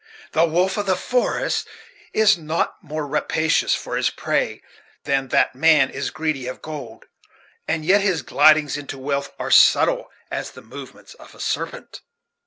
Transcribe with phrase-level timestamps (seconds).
[0.31, 1.67] "The wolf of the forest
[2.11, 4.63] is not more rapacious for his prey
[5.03, 7.05] than that man is greedy of gold;
[7.67, 12.01] and yet his glidings into wealth are subtle as the movements of a serpent."